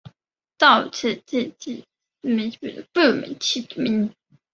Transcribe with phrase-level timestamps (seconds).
[0.03, 0.09] 绍治帝曾
[1.75, 1.83] 御
[2.21, 2.49] 赐米
[2.91, 4.11] 字部起名。